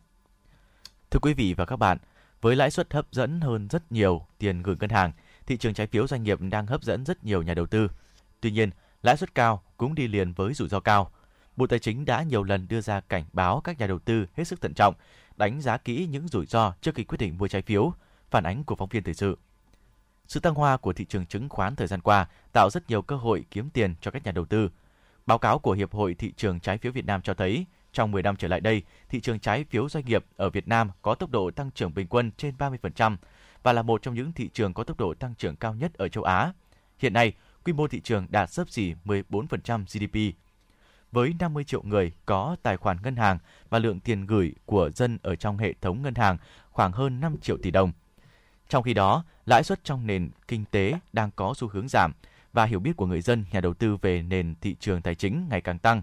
[1.10, 1.98] Thưa quý vị và các bạn,
[2.40, 5.12] với lãi suất hấp dẫn hơn rất nhiều tiền gửi ngân hàng,
[5.46, 7.88] thị trường trái phiếu doanh nghiệp đang hấp dẫn rất nhiều nhà đầu tư.
[8.40, 8.70] Tuy nhiên,
[9.02, 11.10] lãi suất cao cũng đi liền với rủi ro cao.
[11.56, 14.44] Bộ Tài chính đã nhiều lần đưa ra cảnh báo các nhà đầu tư hết
[14.44, 14.94] sức thận trọng,
[15.36, 17.92] đánh giá kỹ những rủi ro trước khi quyết định mua trái phiếu,
[18.30, 19.38] phản ánh của phóng viên thời sự.
[20.26, 23.16] Sự tăng hoa của thị trường chứng khoán thời gian qua tạo rất nhiều cơ
[23.16, 24.70] hội kiếm tiền cho các nhà đầu tư.
[25.26, 28.22] Báo cáo của Hiệp hội Thị trường Trái phiếu Việt Nam cho thấy, trong 10
[28.22, 31.30] năm trở lại đây, thị trường trái phiếu doanh nghiệp ở Việt Nam có tốc
[31.30, 33.16] độ tăng trưởng bình quân trên 30%
[33.64, 36.08] và là một trong những thị trường có tốc độ tăng trưởng cao nhất ở
[36.08, 36.52] châu Á.
[36.98, 37.32] Hiện nay,
[37.64, 40.36] quy mô thị trường đạt sấp xỉ 14% GDP.
[41.12, 45.18] Với 50 triệu người có tài khoản ngân hàng và lượng tiền gửi của dân
[45.22, 46.38] ở trong hệ thống ngân hàng
[46.70, 47.92] khoảng hơn 5 triệu tỷ đồng.
[48.68, 52.12] Trong khi đó, lãi suất trong nền kinh tế đang có xu hướng giảm
[52.52, 55.46] và hiểu biết của người dân, nhà đầu tư về nền thị trường tài chính
[55.50, 56.02] ngày càng tăng.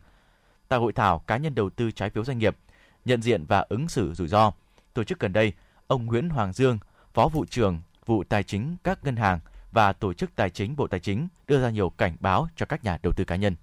[0.67, 2.58] Tại hội thảo cá nhân đầu tư trái phiếu doanh nghiệp,
[3.06, 4.52] nhận diện và ứng xử rủi ro,
[4.93, 5.54] tổ chức gần đây,
[5.88, 6.80] ông Nguyễn Hoàng Dương,
[7.13, 9.39] Phó vụ trưởng vụ tài chính các ngân hàng
[9.71, 12.84] và tổ chức tài chính Bộ Tài chính đưa ra nhiều cảnh báo cho các
[12.84, 13.56] nhà đầu tư cá nhân.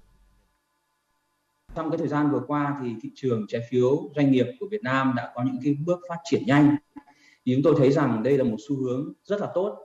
[1.75, 4.83] trong cái thời gian vừa qua thì thị trường trái phiếu doanh nghiệp của Việt
[4.83, 6.77] Nam đã có những cái bước phát triển nhanh.
[7.47, 9.79] Thì chúng tôi thấy rằng đây là một xu hướng rất là tốt.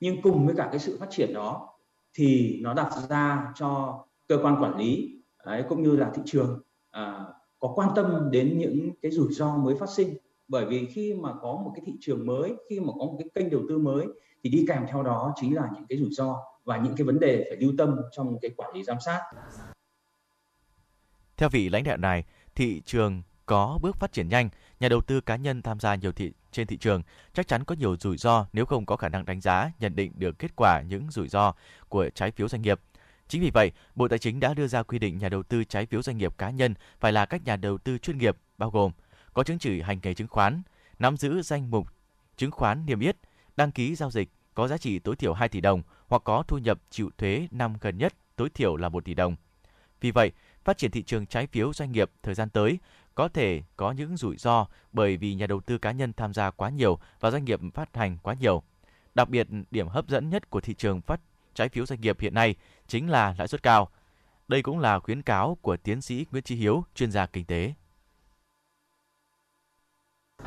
[0.00, 1.74] Nhưng cùng với cả cái sự phát triển đó
[2.14, 6.62] thì nó đặt ra cho cơ quan quản lý ấy, cũng như là thị trường
[6.90, 7.24] à,
[7.58, 10.16] có quan tâm đến những cái rủi ro mới phát sinh
[10.48, 13.28] bởi vì khi mà có một cái thị trường mới khi mà có một cái
[13.34, 14.06] kênh đầu tư mới
[14.44, 17.20] thì đi kèm theo đó chính là những cái rủi ro và những cái vấn
[17.20, 19.20] đề phải lưu tâm trong cái quản lý giám sát.
[21.36, 22.24] Theo vị lãnh đạo này,
[22.54, 24.48] thị trường có bước phát triển nhanh,
[24.80, 27.02] nhà đầu tư cá nhân tham gia nhiều thị trên thị trường
[27.32, 30.12] chắc chắn có nhiều rủi ro nếu không có khả năng đánh giá, nhận định
[30.16, 31.54] được kết quả những rủi ro
[31.88, 32.80] của trái phiếu doanh nghiệp.
[33.28, 35.86] Chính vì vậy, Bộ Tài chính đã đưa ra quy định nhà đầu tư trái
[35.86, 38.92] phiếu doanh nghiệp cá nhân phải là các nhà đầu tư chuyên nghiệp bao gồm
[39.34, 40.62] có chứng chỉ hành nghề chứng khoán,
[40.98, 41.88] nắm giữ danh mục
[42.36, 43.16] chứng khoán niêm yết,
[43.56, 46.58] đăng ký giao dịch có giá trị tối thiểu 2 tỷ đồng hoặc có thu
[46.58, 49.36] nhập chịu thuế năm gần nhất tối thiểu là 1 tỷ đồng.
[50.00, 50.32] Vì vậy,
[50.64, 52.78] phát triển thị trường trái phiếu doanh nghiệp thời gian tới
[53.14, 56.50] có thể có những rủi ro bởi vì nhà đầu tư cá nhân tham gia
[56.50, 58.62] quá nhiều và doanh nghiệp phát hành quá nhiều.
[59.14, 61.20] Đặc biệt, điểm hấp dẫn nhất của thị trường phát
[61.54, 62.54] trái phiếu doanh nghiệp hiện nay
[62.88, 63.88] chính là lãi suất cao.
[64.48, 67.74] Đây cũng là khuyến cáo của tiến sĩ Nguyễn Chí Hiếu, chuyên gia kinh tế.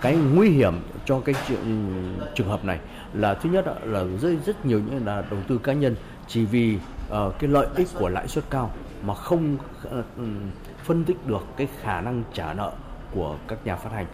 [0.01, 0.73] Cái nguy hiểm
[1.05, 1.35] cho cái
[2.35, 2.79] trường hợp này
[3.13, 5.95] là thứ nhất là rất rất nhiều những là đầu tư cá nhân
[6.27, 9.57] chỉ vì uh, cái lợi ích của lãi suất cao mà không
[9.99, 10.05] uh,
[10.83, 12.73] phân tích được cái khả năng trả nợ
[13.11, 14.05] của các nhà phát hành.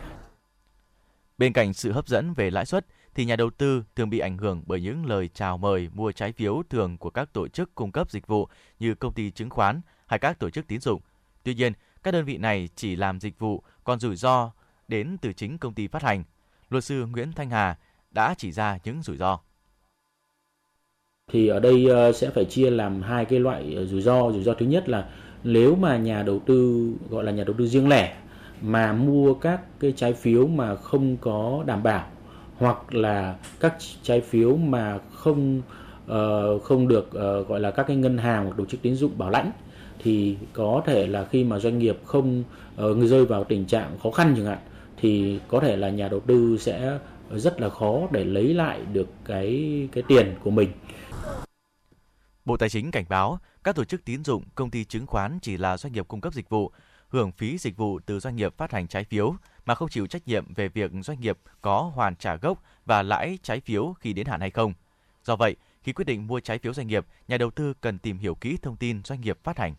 [1.37, 4.37] Bên cạnh sự hấp dẫn về lãi suất thì nhà đầu tư thường bị ảnh
[4.37, 7.91] hưởng bởi những lời chào mời mua trái phiếu thường của các tổ chức cung
[7.91, 8.47] cấp dịch vụ
[8.79, 11.01] như công ty chứng khoán hay các tổ chức tín dụng.
[11.43, 14.51] Tuy nhiên, các đơn vị này chỉ làm dịch vụ, còn rủi ro
[14.91, 16.23] đến từ chính công ty phát hành.
[16.69, 17.77] Luật sư Nguyễn Thanh Hà
[18.11, 19.39] đã chỉ ra những rủi ro.
[21.31, 24.31] Thì ở đây ờ, sẽ phải chia làm hai cái loại ờ, rủi ro.
[24.31, 25.09] Rủi ro thứ nhất là
[25.43, 28.17] nếu mà nhà đầu tư gọi là nhà đầu tư riêng lẻ
[28.61, 32.07] mà mua các cái trái phiếu mà không có đảm bảo
[32.57, 35.61] hoặc là các trái phiếu mà không
[36.11, 39.17] uh, không được uh, gọi là các cái ngân hàng hoặc tổ chức tín dụng
[39.17, 39.51] bảo lãnh
[39.99, 42.43] thì có thể là khi mà doanh nghiệp không
[42.83, 44.59] uh, rơi vào tình trạng khó khăn chẳng hạn
[45.01, 46.99] thì có thể là nhà đầu tư sẽ
[47.31, 50.71] rất là khó để lấy lại được cái cái tiền của mình.
[52.45, 55.57] Bộ Tài chính cảnh báo các tổ chức tín dụng, công ty chứng khoán chỉ
[55.57, 56.71] là doanh nghiệp cung cấp dịch vụ,
[57.09, 59.35] hưởng phí dịch vụ từ doanh nghiệp phát hành trái phiếu
[59.65, 63.37] mà không chịu trách nhiệm về việc doanh nghiệp có hoàn trả gốc và lãi
[63.43, 64.73] trái phiếu khi đến hạn hay không.
[65.23, 68.17] Do vậy, khi quyết định mua trái phiếu doanh nghiệp, nhà đầu tư cần tìm
[68.17, 69.75] hiểu kỹ thông tin doanh nghiệp phát hành.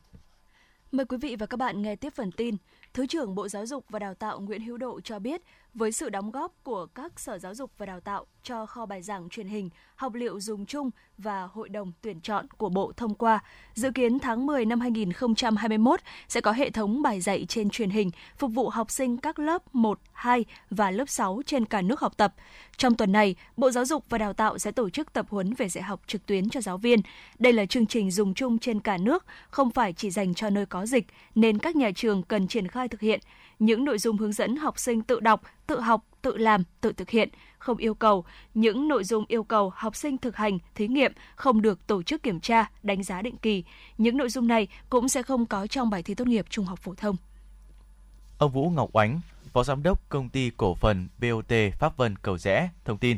[0.92, 2.56] Mời quý vị và các bạn nghe tiếp phần tin.
[2.94, 5.42] Thứ trưởng Bộ Giáo dục và Đào tạo Nguyễn Hữu Độ cho biết,
[5.74, 9.02] với sự đóng góp của các sở giáo dục và đào tạo cho kho bài
[9.02, 13.14] giảng truyền hình, học liệu dùng chung và hội đồng tuyển chọn của Bộ thông
[13.14, 13.40] qua,
[13.74, 18.10] dự kiến tháng 10 năm 2021 sẽ có hệ thống bài dạy trên truyền hình
[18.38, 22.16] phục vụ học sinh các lớp 1, 2 và lớp 6 trên cả nước học
[22.16, 22.34] tập.
[22.76, 25.68] Trong tuần này, Bộ Giáo dục và Đào tạo sẽ tổ chức tập huấn về
[25.68, 27.00] dạy học trực tuyến cho giáo viên.
[27.38, 30.66] Đây là chương trình dùng chung trên cả nước, không phải chỉ dành cho nơi
[30.66, 33.20] có dịch, nên các nhà trường cần triển khai thực hiện
[33.58, 37.10] những nội dung hướng dẫn học sinh tự đọc, tự học, tự làm, tự thực
[37.10, 38.24] hiện, không yêu cầu.
[38.54, 42.22] Những nội dung yêu cầu học sinh thực hành, thí nghiệm không được tổ chức
[42.22, 43.64] kiểm tra, đánh giá định kỳ.
[43.98, 46.78] Những nội dung này cũng sẽ không có trong bài thi tốt nghiệp trung học
[46.78, 47.16] phổ thông.
[48.38, 49.20] Ông Vũ Ngọc Oánh,
[49.52, 53.16] Phó Giám đốc Công ty Cổ phần BOT Pháp Vân Cầu Rẽ, thông tin.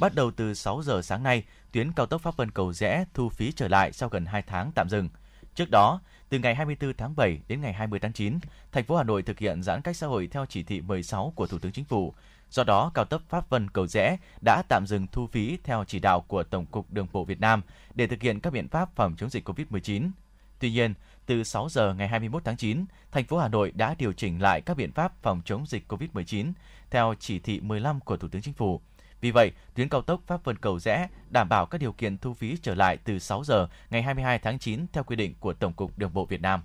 [0.00, 3.28] Bắt đầu từ 6 giờ sáng nay, tuyến cao tốc Pháp Vân Cầu Rẽ thu
[3.28, 5.08] phí trở lại sau gần 2 tháng tạm dừng.
[5.54, 8.38] Trước đó, từ ngày 24 tháng 7 đến ngày 20 tháng 9,
[8.72, 11.46] thành phố Hà Nội thực hiện giãn cách xã hội theo chỉ thị 16 của
[11.46, 12.14] Thủ tướng Chính phủ.
[12.50, 15.98] Do đó, cao tốc Pháp Vân Cầu Rẽ đã tạm dừng thu phí theo chỉ
[15.98, 17.62] đạo của Tổng cục Đường bộ Việt Nam
[17.94, 20.10] để thực hiện các biện pháp phòng chống dịch COVID-19.
[20.58, 20.94] Tuy nhiên,
[21.26, 24.60] từ 6 giờ ngày 21 tháng 9, thành phố Hà Nội đã điều chỉnh lại
[24.60, 26.52] các biện pháp phòng chống dịch COVID-19
[26.90, 28.80] theo chỉ thị 15 của Thủ tướng Chính phủ.
[29.20, 32.34] Vì vậy, tuyến cao tốc Pháp Vân Cầu Rẽ đảm bảo các điều kiện thu
[32.34, 35.72] phí trở lại từ 6 giờ ngày 22 tháng 9 theo quy định của Tổng
[35.72, 36.60] cục Đường bộ Việt Nam.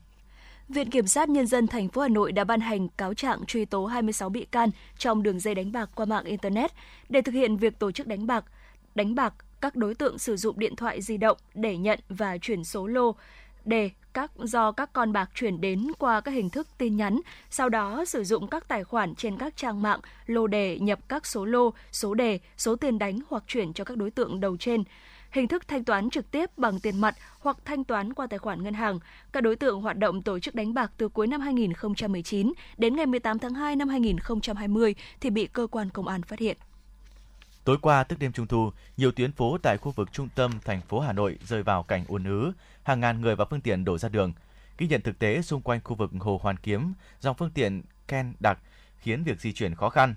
[0.70, 3.66] Viện Kiểm sát Nhân dân thành phố Hà Nội đã ban hành cáo trạng truy
[3.66, 6.72] tố 26 bị can trong đường dây đánh bạc qua mạng Internet
[7.10, 8.46] để thực hiện việc tổ chức đánh bạc.
[8.96, 12.64] Đánh bạc, các đối tượng sử dụng điện thoại di động để nhận và chuyển
[12.64, 13.16] số lô
[13.66, 17.70] đề các do các con bạc chuyển đến qua các hình thức tin nhắn, sau
[17.70, 21.46] đó sử dụng các tài khoản trên các trang mạng lô đề nhập các số
[21.46, 24.84] lô, số đề, số tiền đánh hoặc chuyển cho các đối tượng đầu trên.
[25.32, 28.64] Hình thức thanh toán trực tiếp bằng tiền mặt hoặc thanh toán qua tài khoản
[28.64, 29.00] ngân hàng.
[29.32, 33.06] Các đối tượng hoạt động tổ chức đánh bạc từ cuối năm 2019 đến ngày
[33.06, 36.58] 18 tháng 2 năm 2020 thì bị cơ quan công an phát hiện.
[37.64, 40.82] Tối qua tức đêm Trung thu, nhiều tuyến phố tại khu vực trung tâm thành
[40.82, 42.52] phố Hà Nội rơi vào cảnh ùn ứ,
[42.84, 44.34] hàng ngàn người và phương tiện đổ ra đường.
[44.78, 48.34] Ghi nhận thực tế xung quanh khu vực Hồ Hoàn Kiếm, dòng phương tiện Ken
[48.40, 48.60] đặc
[48.98, 50.16] khiến việc di chuyển khó khăn.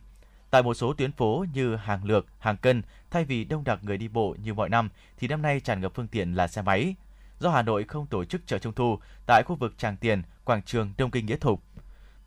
[0.50, 3.98] Tại một số tuyến phố như Hàng Lược, Hàng Cân, thay vì đông đặc người
[3.98, 6.94] đi bộ như mọi năm, thì năm nay tràn ngập phương tiện là xe máy.
[7.38, 10.62] Do Hà Nội không tổ chức chợ Trung thu tại khu vực Tràng Tiền, quảng
[10.62, 11.62] trường Đông Kinh Nghĩa Thục.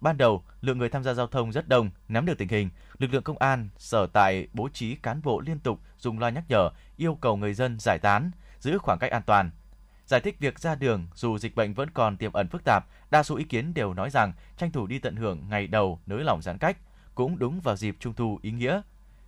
[0.02, 3.13] Ban đầu, lượng người tham gia giao thông rất đông, nắm được tình hình, lực
[3.13, 6.69] lượng công an sở tại bố trí cán bộ liên tục dùng loa nhắc nhở,
[6.97, 9.52] yêu cầu người dân giải tán, giữ khoảng cách an toàn.
[10.08, 13.24] Giải thích việc ra đường dù dịch bệnh vẫn còn tiềm ẩn phức tạp, đa
[13.24, 16.41] số ý kiến đều nói rằng tranh thủ đi tận hưởng ngày đầu nới lỏng
[16.41, 16.78] giãn cách
[17.15, 18.82] cũng đúng vào dịp Trung thu ý nghĩa.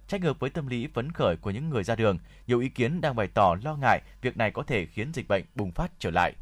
[0.07, 3.01] Trái ngược với tâm lý phấn khởi của những người ra đường, nhiều ý kiến
[3.01, 6.11] đang bày tỏ lo ngại việc này có thể khiến dịch bệnh bùng phát trở
[6.11, 6.33] lại.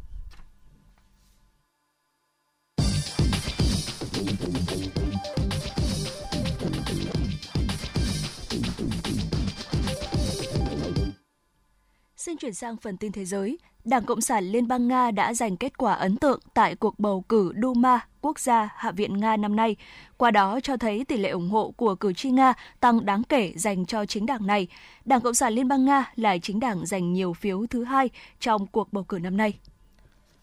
[12.17, 13.57] Xin chuyển sang phần tin thế giới.
[13.87, 17.23] Đảng Cộng sản Liên bang Nga đã giành kết quả ấn tượng tại cuộc bầu
[17.29, 19.75] cử Duma quốc gia Hạ viện Nga năm nay.
[20.17, 23.53] Qua đó cho thấy tỷ lệ ủng hộ của cử tri Nga tăng đáng kể
[23.55, 24.67] dành cho chính đảng này.
[25.05, 28.67] Đảng Cộng sản Liên bang Nga là chính đảng giành nhiều phiếu thứ hai trong
[28.67, 29.53] cuộc bầu cử năm nay.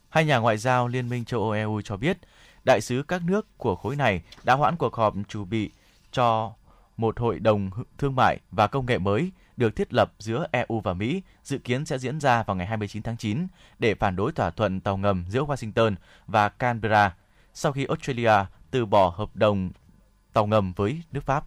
[0.08, 2.18] Hai nhà ngoại giao Liên minh châu Âu EU cho biết,
[2.64, 5.70] đại sứ các nước của khối này đã hoãn cuộc họp chuẩn bị
[6.12, 6.52] cho
[6.96, 10.94] một hội đồng thương mại và công nghệ mới được thiết lập giữa EU và
[10.94, 13.46] Mỹ, dự kiến sẽ diễn ra vào ngày 29 tháng 9
[13.78, 15.94] để phản đối thỏa thuận tàu ngầm giữa Washington
[16.26, 17.14] và Canberra
[17.54, 18.32] sau khi Australia
[18.70, 19.70] từ bỏ hợp đồng
[20.32, 21.46] tàu ngầm với nước Pháp.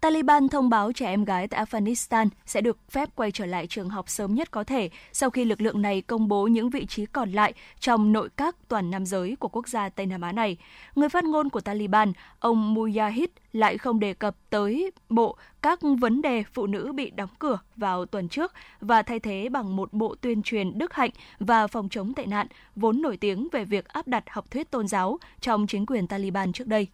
[0.00, 3.88] Taliban thông báo trẻ em gái tại Afghanistan sẽ được phép quay trở lại trường
[3.88, 7.06] học sớm nhất có thể sau khi lực lượng này công bố những vị trí
[7.06, 10.56] còn lại trong nội các toàn nam giới của quốc gia Tây Nam Á này.
[10.94, 16.22] Người phát ngôn của Taliban, ông Mujahid lại không đề cập tới bộ các vấn
[16.22, 20.14] đề phụ nữ bị đóng cửa vào tuần trước và thay thế bằng một bộ
[20.20, 24.08] tuyên truyền đức hạnh và phòng chống tệ nạn vốn nổi tiếng về việc áp
[24.08, 26.88] đặt học thuyết tôn giáo trong chính quyền Taliban trước đây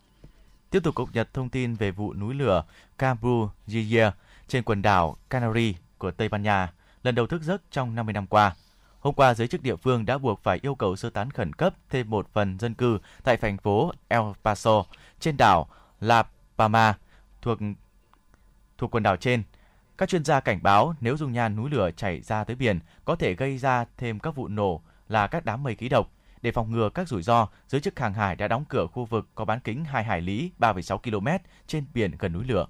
[0.75, 2.65] tiếp tục cập nhật thông tin về vụ núi lửa
[2.99, 4.11] Cabo Gille
[4.49, 8.27] trên quần đảo Canary của Tây Ban Nha, lần đầu thức giấc trong 50 năm
[8.27, 8.57] qua.
[9.01, 11.75] Hôm qua, giới chức địa phương đã buộc phải yêu cầu sơ tán khẩn cấp
[11.91, 14.85] thêm một phần dân cư tại thành phố El Paso
[15.21, 15.69] trên đảo
[16.01, 16.25] La
[16.59, 16.95] Palma
[17.43, 17.59] thuộc
[18.79, 19.43] thuộc quần đảo trên.
[19.99, 23.17] Các chuyên gia cảnh báo nếu dung nhan núi lửa chảy ra tới biển có
[23.17, 26.11] thể gây ra thêm các vụ nổ là các đám mây khí độc
[26.45, 29.29] để phòng ngừa các rủi ro, giới chức hàng hải đã đóng cửa khu vực
[29.35, 32.67] có bán kính 2 hải lý 3,6 km trên biển gần núi lửa.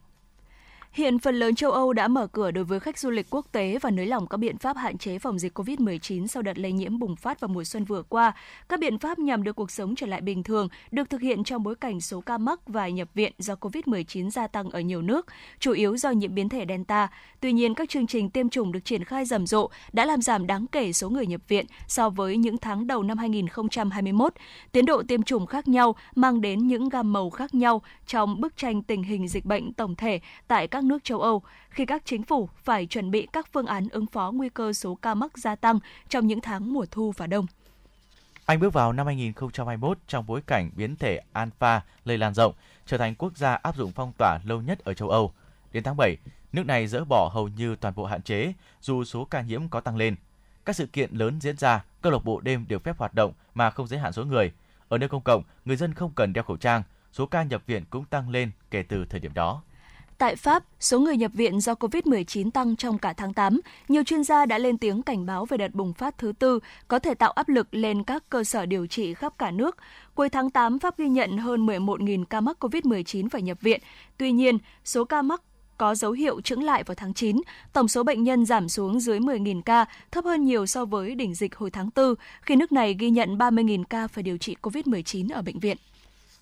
[0.95, 3.79] Hiện phần lớn châu Âu đã mở cửa đối với khách du lịch quốc tế
[3.83, 6.99] và nới lỏng các biện pháp hạn chế phòng dịch COVID-19 sau đợt lây nhiễm
[6.99, 8.33] bùng phát vào mùa xuân vừa qua.
[8.69, 11.63] Các biện pháp nhằm đưa cuộc sống trở lại bình thường được thực hiện trong
[11.63, 15.27] bối cảnh số ca mắc và nhập viện do COVID-19 gia tăng ở nhiều nước,
[15.59, 17.09] chủ yếu do nhiễm biến thể Delta.
[17.41, 20.47] Tuy nhiên, các chương trình tiêm chủng được triển khai rầm rộ đã làm giảm
[20.47, 24.33] đáng kể số người nhập viện so với những tháng đầu năm 2021.
[24.73, 28.57] Tiến độ tiêm chủng khác nhau mang đến những gam màu khác nhau trong bức
[28.57, 32.03] tranh tình hình dịch bệnh tổng thể tại các các nước châu Âu khi các
[32.05, 35.39] chính phủ phải chuẩn bị các phương án ứng phó nguy cơ số ca mắc
[35.39, 37.47] gia tăng trong những tháng mùa thu và đông.
[38.47, 42.55] Anh bước vào năm 2021 trong bối cảnh biến thể Alpha lây lan rộng,
[42.87, 45.33] trở thành quốc gia áp dụng phong tỏa lâu nhất ở châu Âu.
[45.73, 46.17] Đến tháng 7,
[46.53, 49.81] nước này dỡ bỏ hầu như toàn bộ hạn chế dù số ca nhiễm có
[49.81, 50.17] tăng lên.
[50.65, 53.71] Các sự kiện lớn diễn ra, câu lạc bộ đêm được phép hoạt động mà
[53.71, 54.53] không giới hạn số người.
[54.89, 57.85] Ở nơi công cộng, người dân không cần đeo khẩu trang, số ca nhập viện
[57.91, 59.63] cũng tăng lên kể từ thời điểm đó.
[60.19, 63.61] Tại Pháp, số người nhập viện do COVID-19 tăng trong cả tháng 8.
[63.89, 66.99] Nhiều chuyên gia đã lên tiếng cảnh báo về đợt bùng phát thứ tư có
[66.99, 69.77] thể tạo áp lực lên các cơ sở điều trị khắp cả nước.
[70.15, 73.81] Cuối tháng 8, Pháp ghi nhận hơn 11.000 ca mắc COVID-19 phải nhập viện.
[74.17, 75.43] Tuy nhiên, số ca mắc
[75.77, 77.41] có dấu hiệu chững lại vào tháng 9,
[77.73, 81.35] tổng số bệnh nhân giảm xuống dưới 10.000 ca, thấp hơn nhiều so với đỉnh
[81.35, 85.35] dịch hồi tháng 4, khi nước này ghi nhận 30.000 ca phải điều trị COVID-19
[85.35, 85.77] ở bệnh viện.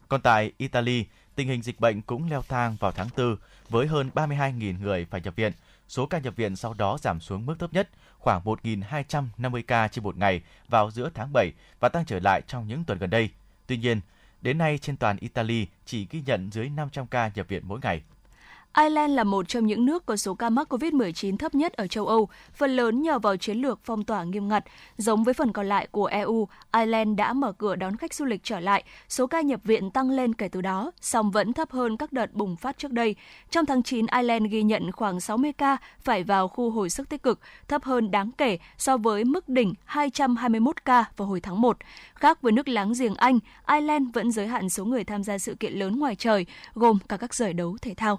[0.09, 3.37] Còn tại Italy, tình hình dịch bệnh cũng leo thang vào tháng 4
[3.69, 5.53] với hơn 32.000 người phải nhập viện.
[5.89, 10.05] Số ca nhập viện sau đó giảm xuống mức thấp nhất, khoảng 1.250 ca trên
[10.05, 13.31] một ngày vào giữa tháng 7 và tăng trở lại trong những tuần gần đây.
[13.67, 14.01] Tuy nhiên,
[14.41, 18.03] đến nay trên toàn Italy chỉ ghi nhận dưới 500 ca nhập viện mỗi ngày.
[18.77, 22.07] Ireland là một trong những nước có số ca mắc COVID-19 thấp nhất ở châu
[22.07, 24.65] Âu, phần lớn nhờ vào chiến lược phong tỏa nghiêm ngặt.
[24.97, 28.41] Giống với phần còn lại của EU, Ireland đã mở cửa đón khách du lịch
[28.45, 31.97] trở lại, số ca nhập viện tăng lên kể từ đó, song vẫn thấp hơn
[31.97, 33.17] các đợt bùng phát trước đây.
[33.51, 37.23] Trong tháng 9, Ireland ghi nhận khoảng 60 ca phải vào khu hồi sức tích
[37.23, 41.77] cực, thấp hơn đáng kể so với mức đỉnh 221 ca vào hồi tháng 1.
[42.15, 45.55] Khác với nước láng giềng Anh, Ireland vẫn giới hạn số người tham gia sự
[45.55, 48.19] kiện lớn ngoài trời, gồm cả các giải đấu thể thao.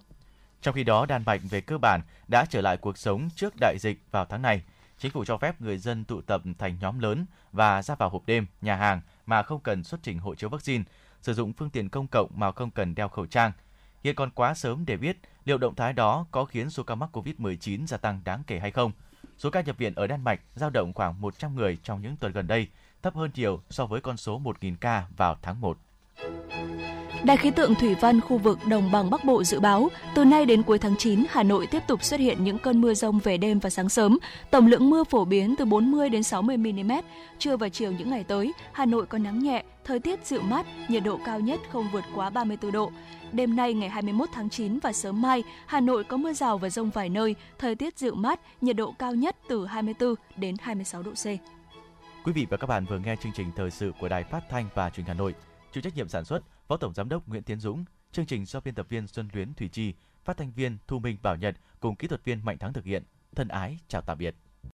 [0.63, 3.78] Trong khi đó, Đan Mạch về cơ bản đã trở lại cuộc sống trước đại
[3.80, 4.62] dịch vào tháng này.
[4.99, 8.26] Chính phủ cho phép người dân tụ tập thành nhóm lớn và ra vào hộp
[8.26, 10.84] đêm, nhà hàng mà không cần xuất trình hộ chiếu vaccine,
[11.21, 13.52] sử dụng phương tiện công cộng mà không cần đeo khẩu trang.
[14.04, 17.10] Hiện còn quá sớm để biết liệu động thái đó có khiến số ca mắc
[17.17, 18.91] COVID-19 gia tăng đáng kể hay không.
[19.38, 22.34] Số ca nhập viện ở Đan Mạch dao động khoảng 100 người trong những tuần
[22.34, 22.67] gần đây,
[23.02, 25.78] thấp hơn nhiều so với con số 1.000 ca vào tháng 1.
[27.23, 30.45] Đài khí tượng thủy văn khu vực Đồng bằng Bắc Bộ dự báo, từ nay
[30.45, 33.38] đến cuối tháng 9, Hà Nội tiếp tục xuất hiện những cơn mưa rông về
[33.38, 34.17] đêm và sáng sớm.
[34.51, 36.91] Tổng lượng mưa phổ biến từ 40 đến 60 mm.
[37.39, 40.65] Trưa và chiều những ngày tới, Hà Nội có nắng nhẹ, thời tiết dịu mát,
[40.88, 42.91] nhiệt độ cao nhất không vượt quá 34 độ.
[43.31, 46.69] Đêm nay ngày 21 tháng 9 và sớm mai, Hà Nội có mưa rào và
[46.69, 51.03] rông vài nơi, thời tiết dịu mát, nhiệt độ cao nhất từ 24 đến 26
[51.03, 51.25] độ C.
[52.25, 54.69] Quý vị và các bạn vừa nghe chương trình thời sự của Đài Phát thanh
[54.75, 55.33] và Truyền hình Hà Nội.
[55.73, 58.59] Chịu trách nhiệm sản xuất Phó Tổng Giám đốc Nguyễn Tiến Dũng, chương trình do
[58.59, 61.95] biên tập viên Xuân Luyến Thủy Chi, phát thanh viên Thu Minh Bảo Nhật cùng
[61.95, 63.03] kỹ thuật viên Mạnh Thắng thực hiện.
[63.36, 64.36] Thân ái, chào tạm biệt.